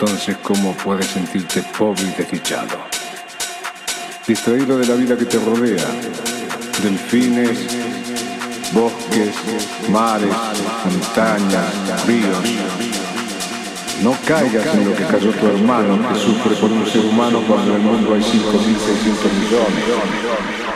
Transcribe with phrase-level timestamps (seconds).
[0.00, 2.78] entonces ¿cómo puedes sentirte pobre y desdichado?
[4.28, 5.88] Distraído de la vida que te rodea,
[6.80, 7.58] delfines,
[8.72, 9.34] bosques,
[9.90, 10.30] mares,
[10.84, 12.38] montañas, ríos.
[14.00, 17.74] No caigas en lo que cayó tu hermano que sufre por un ser humano cuando
[17.74, 20.67] en el mundo hay 5.600 millones.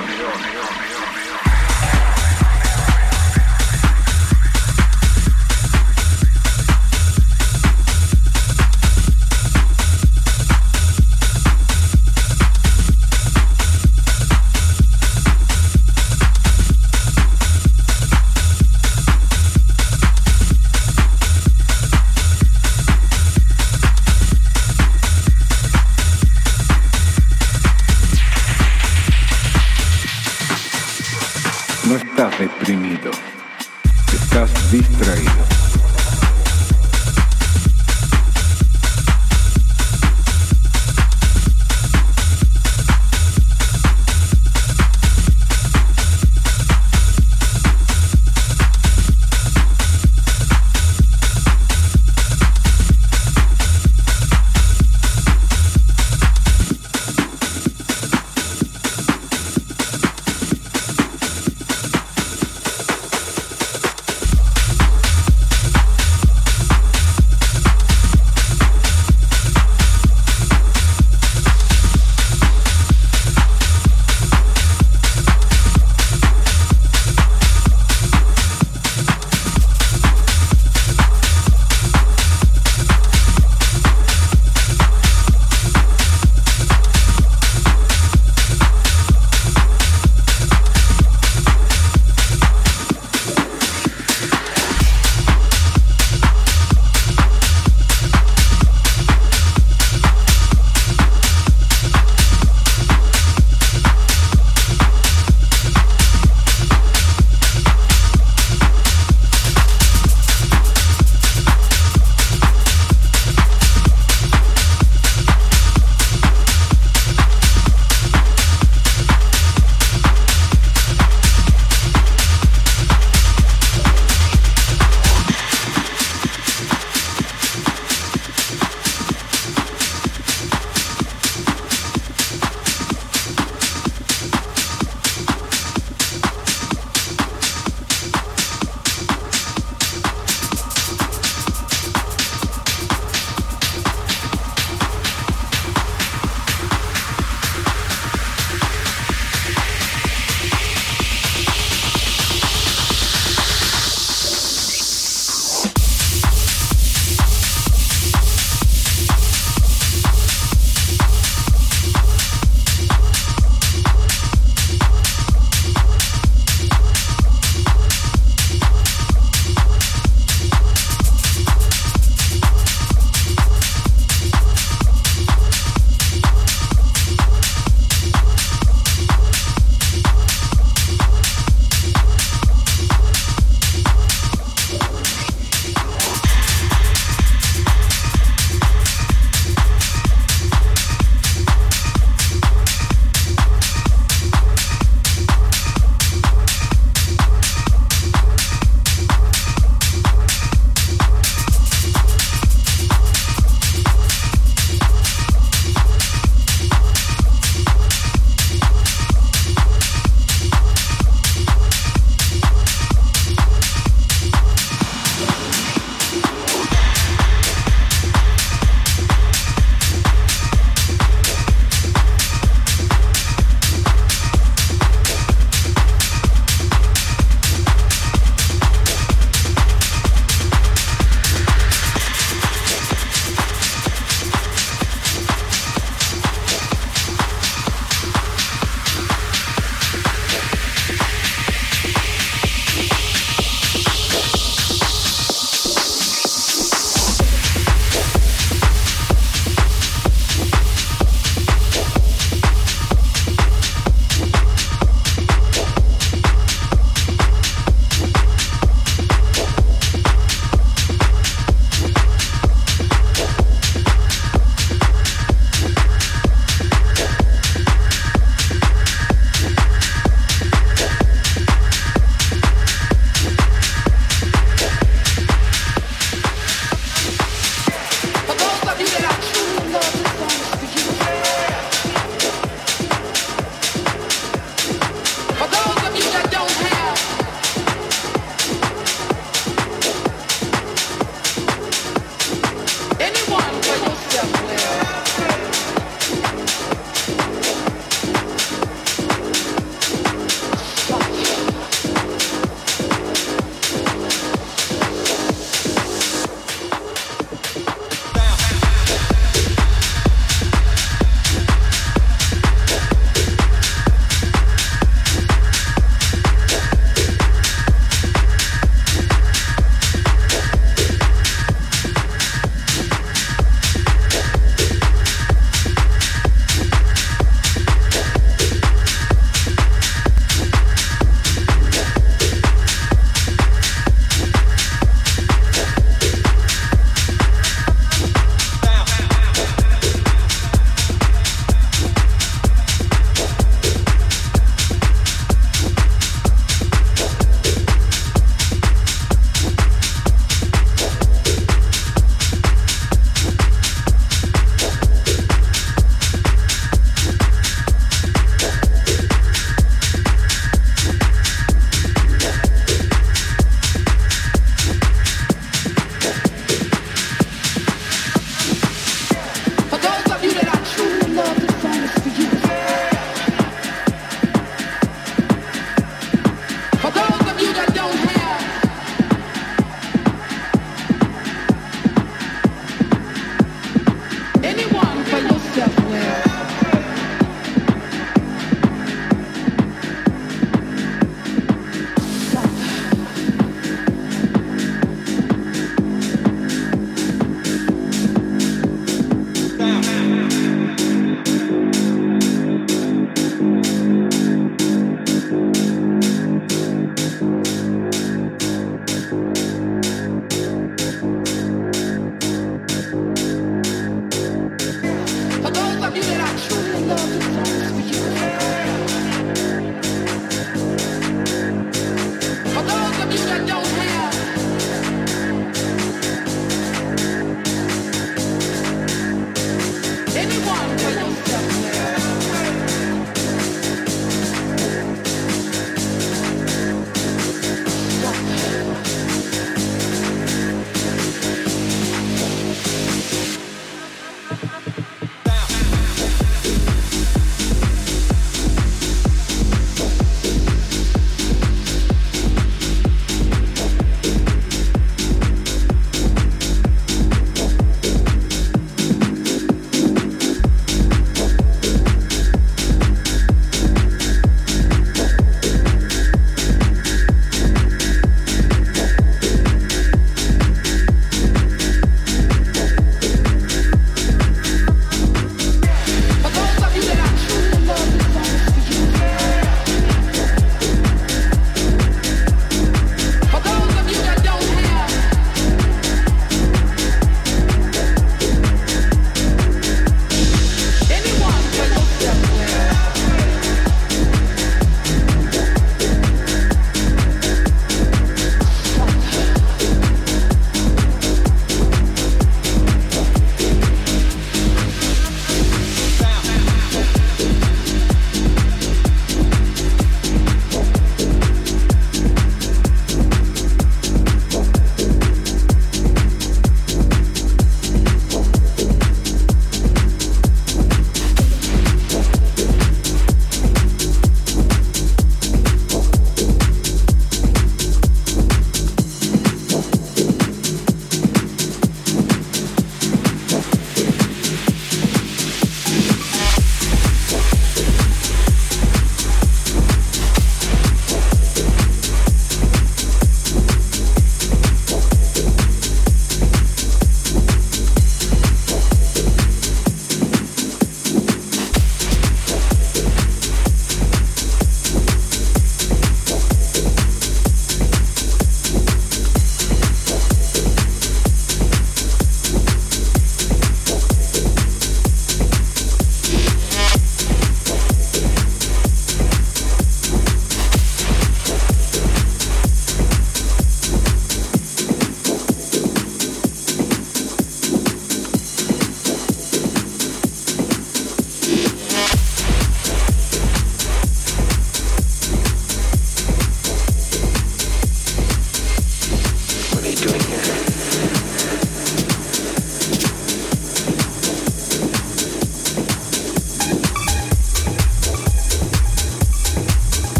[32.38, 33.10] Deprimido,
[34.12, 35.61] estás distraído.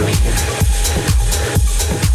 [0.00, 2.09] doing this.